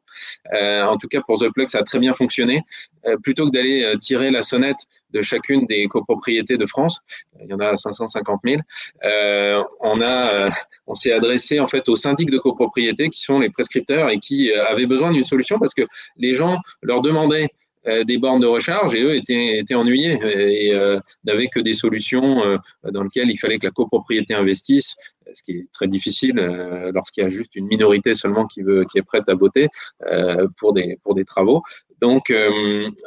[0.53, 2.63] Euh, en tout cas pour The Plug, ça a très bien fonctionné.
[3.07, 4.77] Euh, plutôt que d'aller euh, tirer la sonnette
[5.11, 6.99] de chacune des copropriétés de France,
[7.41, 8.61] il y en a 550 000.
[9.03, 10.49] Euh, on a
[10.87, 14.51] on s'est adressé en fait aux syndics de copropriété qui sont les prescripteurs et qui
[14.51, 15.83] avaient besoin d'une solution parce que
[16.17, 17.49] les gens leur demandaient
[18.05, 22.43] des bornes de recharge et eux étaient, étaient ennuyés et euh, n'avaient que des solutions
[22.43, 22.57] euh,
[22.91, 24.95] dans lesquelles il fallait que la copropriété investisse,
[25.33, 26.35] ce qui est très difficile
[26.93, 29.67] lorsqu'il y a juste une minorité seulement qui, veut, qui est prête à voter
[30.57, 31.63] pour, des, pour des travaux.
[31.99, 32.33] Donc,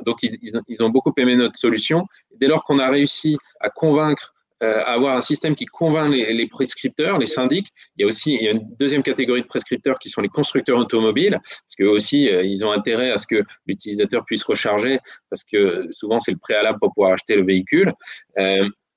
[0.04, 0.36] donc ils,
[0.68, 2.06] ils, ont beaucoup aimé notre solution.
[2.38, 7.27] Dès lors qu'on a réussi à convaincre avoir un système qui convainc les, prescripteurs, les
[7.27, 7.68] syndics.
[7.96, 10.29] Il y a aussi il y a une deuxième catégorie de prescripteurs qui sont les
[10.29, 14.99] constructeurs automobiles, parce qu'eux aussi, ils ont intérêt à ce que l'utilisateur puisse recharger,
[15.31, 17.92] parce que souvent, c'est le préalable pour pouvoir acheter le véhicule.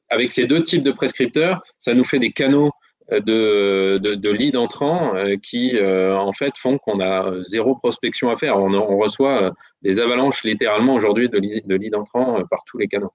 [0.10, 2.72] avec ces deux types de prescripteurs, ça nous fait des canaux
[3.12, 8.30] de, de, de leads entrants euh, qui, euh, en fait, font qu'on a zéro prospection
[8.30, 8.58] à faire.
[8.58, 12.88] On, on reçoit euh, des avalanches littéralement aujourd'hui de, de leads entrants par tous les
[12.88, 13.14] canaux.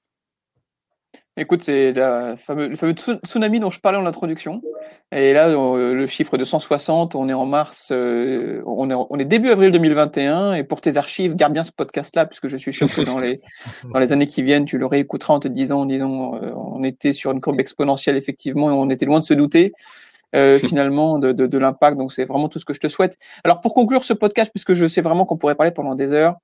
[1.41, 4.61] Écoute, c'est le fameux tsunami dont je parlais en introduction.
[5.13, 9.25] Et là, le chiffre de 160, on est en mars, euh, on, est, on est
[9.25, 10.55] début avril 2021.
[10.55, 13.41] Et pour tes archives, garde bien ce podcast-là, puisque je suis sûr que dans les,
[13.93, 17.13] dans les années qui viennent, tu le réécouteras en te disant, disons, euh, on était
[17.13, 19.73] sur une courbe exponentielle, effectivement, et on était loin de se douter.
[20.35, 21.97] Euh, finalement de, de, de l'impact.
[21.97, 23.17] Donc c'est vraiment tout ce que je te souhaite.
[23.45, 26.37] Alors pour conclure ce podcast, puisque je sais vraiment qu'on pourrait parler pendant des heures,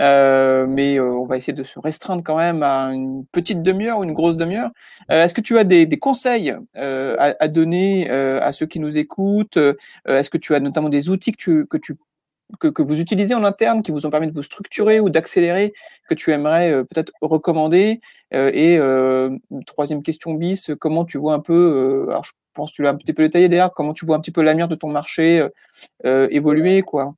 [0.00, 3.98] euh, mais euh, on va essayer de se restreindre quand même à une petite demi-heure
[3.98, 4.70] ou une grosse demi-heure.
[5.10, 8.98] Euh, est-ce que tu as des, des conseils à, à, donner à ceux qui nous
[8.98, 9.58] écoutent
[10.06, 11.96] Est-ce que tu as notamment des outils que tu, que tu
[12.60, 15.72] que, que, vous utilisez en interne, qui vous ont permis de vous structurer ou d'accélérer,
[16.08, 18.00] que tu aimerais euh, peut-être recommander?
[18.34, 22.76] Euh, Et euh, troisième question bis, comment tu vois un peu, alors je pense que
[22.76, 24.74] tu l'as un petit peu détaillé d'ailleurs, comment tu vois un petit peu l'avenir de
[24.74, 25.46] ton marché
[26.04, 27.14] évoluer quoi?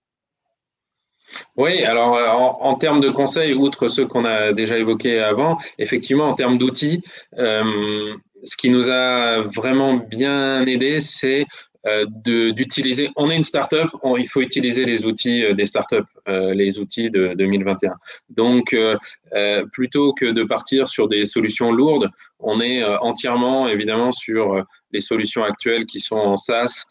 [1.56, 6.28] Oui, alors en, en, termes de conseils, outre ceux qu'on a déjà évoqués avant, effectivement,
[6.28, 7.02] en termes d'outils,
[7.36, 11.46] ce qui nous a vraiment bien aidé, c'est
[11.86, 12.04] euh,
[12.52, 13.08] d'utiliser.
[13.16, 15.96] On est une startup, on, il faut utiliser les outils euh, des startups,
[16.28, 17.94] euh, les outils de 2021.
[18.28, 18.98] Donc, euh,
[19.32, 25.00] euh, plutôt que de partir sur des solutions lourdes, on est entièrement évidemment sur les
[25.00, 26.86] solutions actuelles qui sont en SaaS.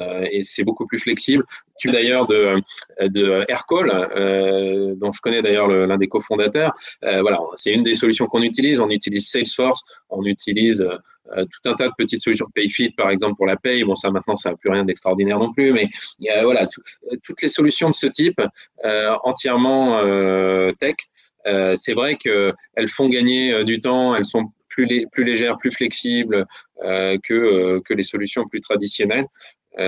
[0.00, 1.44] Et c'est beaucoup plus flexible.
[1.78, 2.60] Tu d'ailleurs de,
[3.00, 6.72] de Aircall, euh, dont je connais d'ailleurs l'un des cofondateurs.
[7.04, 8.80] Euh, voilà, c'est une des solutions qu'on utilise.
[8.80, 10.86] On utilise Salesforce, on utilise
[11.36, 13.84] euh, tout un tas de petites solutions, PayFit par exemple pour la paye.
[13.84, 15.88] Bon, ça maintenant, ça n'a plus rien d'extraordinaire non plus, mais
[16.42, 16.66] voilà,
[17.22, 18.40] toutes les solutions de ce type,
[18.84, 20.96] euh, entièrement euh, tech,
[21.76, 26.46] c'est vrai qu'elles font gagner du temps, elles sont plus, légères, plus flexibles
[26.82, 29.26] que, que les solutions plus traditionnelles.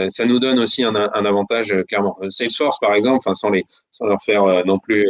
[0.09, 2.19] Ça nous donne aussi un, avantage clairement.
[2.29, 5.07] Salesforce, par exemple, sans, les, sans leur faire non plus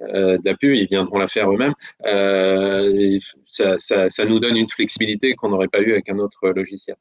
[0.00, 1.74] euh, d'appui, ils viendront la faire eux-mêmes.
[2.06, 6.50] Euh, ça, ça, ça, nous donne une flexibilité qu'on n'aurait pas eu avec un autre
[6.50, 6.96] logiciel.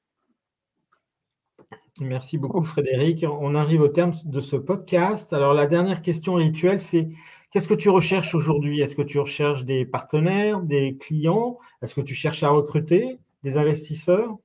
[1.99, 3.25] Merci beaucoup Frédéric.
[3.29, 5.33] On arrive au terme de ce podcast.
[5.33, 7.09] Alors la dernière question rituelle, c'est
[7.51, 8.81] qu'est-ce que tu recherches aujourd'hui?
[8.81, 11.57] Est-ce que tu recherches des partenaires, des clients?
[11.81, 14.37] Est-ce que tu cherches à recruter des investisseurs?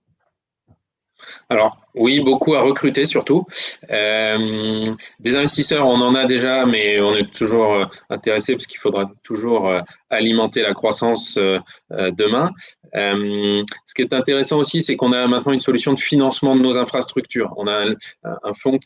[1.48, 3.44] Alors oui, beaucoup à recruter surtout.
[3.90, 4.84] Euh,
[5.20, 9.10] des investisseurs, on en a déjà, mais on est toujours euh, intéressé parce qu'il faudra
[9.22, 11.38] toujours euh, alimenter la croissance
[11.90, 12.50] demain.
[12.94, 16.78] ce qui est intéressant aussi, c'est qu'on a maintenant une solution de financement de nos
[16.78, 17.52] infrastructures.
[17.56, 17.84] On a
[18.24, 18.78] un, fonds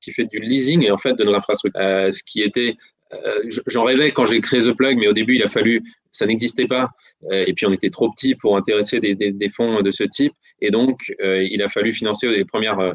[0.00, 1.80] qui fait du leasing et en fait de nos infrastructures,
[2.12, 2.76] ce qui était
[3.14, 6.26] euh, j'en rêvais quand j'ai créé The Plug, mais au début, il a fallu, ça
[6.26, 6.90] n'existait pas.
[7.30, 10.32] Euh, et puis, on était trop petit pour intéresser des, fonds de ce type.
[10.60, 12.94] Et donc, euh, il a fallu financer les premières,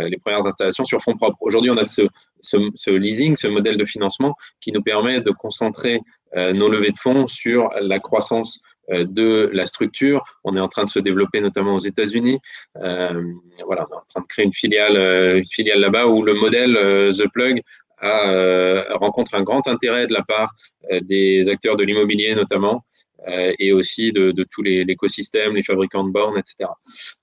[0.00, 1.38] les premières installations sur fonds propres.
[1.40, 6.00] Aujourd'hui, on a ce, leasing, ce modèle de financement qui nous permet de concentrer
[6.34, 10.22] nos levées de fonds sur la croissance de la structure.
[10.44, 12.38] On est en train de se développer notamment aux États-Unis.
[12.74, 14.96] Voilà, on est en train de créer une filiale,
[15.38, 16.74] une filiale là-bas où le modèle
[17.16, 17.62] The Plug
[18.02, 20.52] euh, rencontre un grand intérêt de la part
[20.92, 22.84] euh, des acteurs de l'immobilier notamment
[23.26, 26.70] euh, et aussi de, de tous l'écosystème, les, les, fabricants de bornes, etc.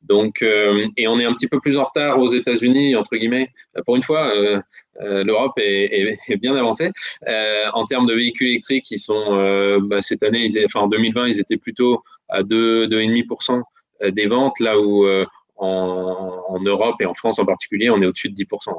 [0.02, 3.50] Donc, et on est un petit peu plus en retard aux États-Unis, entre guillemets.
[3.86, 4.34] Pour une fois,
[5.00, 6.92] l'Europe est, bien avancée
[7.26, 11.40] en termes de véhicules électriques qui sont bah, cette année, ils, enfin en 2020, ils
[11.40, 13.62] étaient plutôt à 2, 2,5%
[14.12, 15.08] des ventes, là où
[15.58, 18.74] en, Europe et en France en particulier, on est au-dessus de 10%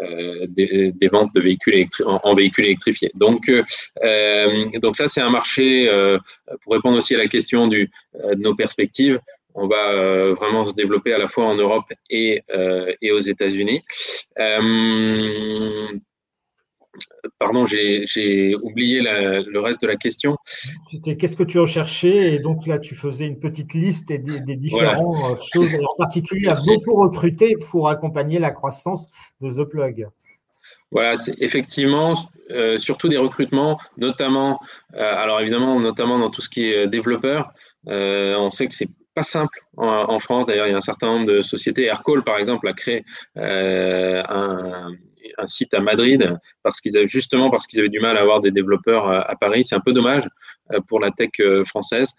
[0.00, 3.10] euh, des, des, ventes de véhicules en, en, véhicules électrifiés.
[3.14, 6.18] Donc, euh, donc ça, c'est un marché, euh,
[6.62, 9.20] pour répondre aussi à la question du, euh, de nos perspectives,
[9.54, 12.42] on va euh, vraiment se développer à la fois en Europe et,
[13.00, 13.84] et aux États-Unis.
[17.38, 20.36] Pardon, j'ai oublié la, le reste de la question.
[20.90, 24.56] C'était qu'est-ce que tu recherchais Et donc là, tu faisais une petite liste des, des
[24.56, 25.36] différentes voilà.
[25.52, 25.74] choses.
[25.74, 29.08] en particulier, à beaucoup recruter pour accompagner la croissance
[29.40, 30.08] de The Plug.
[30.90, 32.12] Voilà, c'est effectivement
[32.50, 34.60] euh, surtout des recrutements, notamment,
[34.94, 37.52] euh, alors évidemment, notamment dans tout ce qui est développeur.
[37.88, 40.46] Euh, on sait que c'est pas simple en, en France.
[40.46, 41.84] D'ailleurs, il y a un certain nombre de sociétés.
[41.84, 43.04] Aircall, par exemple, a créé
[43.36, 44.92] euh, un,
[45.38, 48.40] un site à Madrid parce qu'ils avaient justement parce qu'ils avaient du mal à avoir
[48.40, 49.64] des développeurs à Paris.
[49.64, 50.28] C'est un peu dommage
[50.88, 51.30] pour la tech
[51.64, 52.12] française,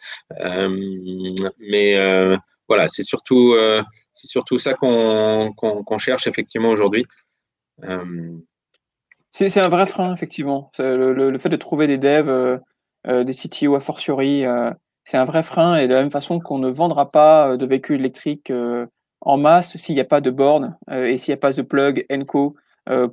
[1.60, 2.38] mais
[2.68, 3.56] voilà, c'est surtout
[4.13, 7.06] c'est surtout ça qu'on cherche effectivement aujourd'hui.
[9.38, 10.72] C'est un vrai frein, effectivement.
[10.80, 12.58] Le, fait de trouver des devs, euh,
[13.06, 14.72] euh, des CTO a fortiori, euh,
[15.03, 15.76] c'est un vrai frein.
[15.76, 18.51] Et de la même façon qu'on ne vendra pas de véhicules électriques
[19.20, 22.06] en masse s'il n'y a pas de borne et s'il n'y a pas de plug
[22.10, 22.56] Enco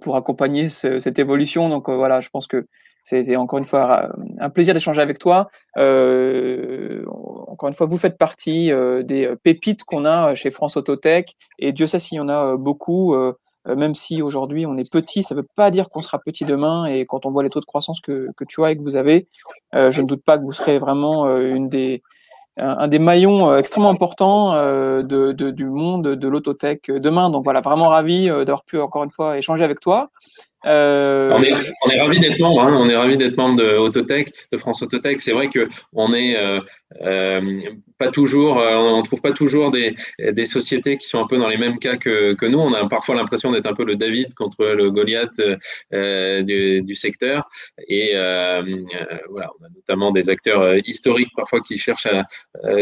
[0.00, 1.68] pour accompagner cette évolution.
[1.68, 2.66] Donc voilà, je pense que
[3.04, 5.48] c'est encore une fois un plaisir d'échanger avec toi.
[5.76, 8.70] encore une fois, vous faites partie
[9.04, 13.14] des pépites qu'on a chez France Autotech et Dieu sait s'il y en a beaucoup.
[13.68, 16.44] Euh, même si aujourd'hui on est petit, ça ne veut pas dire qu'on sera petit
[16.44, 16.86] demain.
[16.86, 18.96] Et quand on voit les taux de croissance que, que tu as et que vous
[18.96, 19.28] avez,
[19.74, 22.02] euh, je ne doute pas que vous serez vraiment euh, une des,
[22.56, 27.30] un, des maillons extrêmement importants de, de, du monde de l'autotech demain.
[27.30, 30.10] Donc voilà, vraiment ravi d'avoir pu encore une fois échanger avec toi.
[30.64, 31.52] Euh, on est,
[31.84, 32.62] on est ravi d'être membre.
[32.62, 32.76] Hein.
[32.78, 35.20] on est ravi d'être membre de Autotech, de France Autotech.
[35.20, 36.60] C'est vrai que on euh,
[37.00, 37.60] euh,
[37.98, 39.94] pas toujours, on trouve pas toujours des,
[40.44, 42.58] sociétés qui sont un peu dans les mêmes cas que, nous.
[42.58, 45.40] On a parfois l'impression d'être un peu le David contre le Goliath
[45.90, 47.48] du, du, secteur.
[47.88, 52.24] Et voilà, on a notamment des acteurs historiques parfois qui cherchent à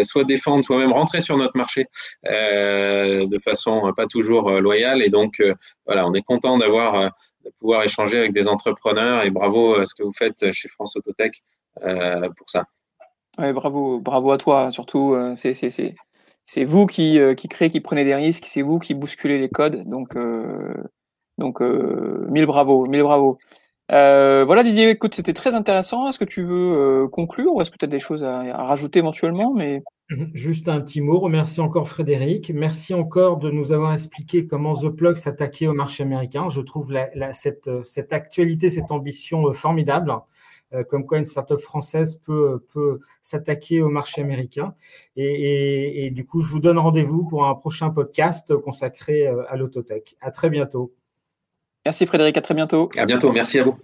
[0.04, 1.86] soit défendre, soit même rentrer sur notre marché
[2.24, 5.02] de façon pas toujours loyale.
[5.02, 5.42] Et donc
[5.86, 7.12] voilà, on est content d'avoir
[7.45, 10.97] de pouvoir échanger avec des entrepreneurs et bravo à ce que vous faites chez France
[10.97, 11.43] Autotech
[11.82, 12.66] euh, pour ça.
[13.38, 14.70] Ouais, bravo, bravo à toi.
[14.70, 18.95] Surtout, euh, c'est vous qui, euh, qui créez, qui prenez des risques, c'est vous qui
[18.95, 19.88] bousculez les codes.
[19.88, 20.16] Donc,
[21.38, 23.38] donc mille bravo, mille bravo.
[23.91, 26.09] Voilà Didier, écoute, c'était très intéressant.
[26.09, 29.53] Est-ce que tu veux conclure ou est-ce que tu as des choses à, rajouter éventuellement
[29.55, 29.82] mais...
[30.11, 30.30] Mhm.
[30.34, 31.20] Juste un petit mot.
[31.20, 32.51] Remercie encore Frédéric.
[32.53, 36.49] Merci encore de nous avoir expliqué comment The Plug s'attaquait au marché américain.
[36.49, 36.93] Je trouve
[37.32, 40.12] cette, cette, actualité, cette ambition euh, formidable.
[40.72, 44.74] Euh, comme quoi une startup française peut, peut s'attaquer au marché américain.
[45.16, 49.57] Et, et, du coup, je vous donne rendez-vous pour un prochain podcast consacré euh, à
[49.57, 50.16] l'autotech.
[50.20, 50.93] À très bientôt.
[51.84, 52.90] Merci Frédéric, à très bientôt.
[52.96, 53.78] À bientôt, merci à vous.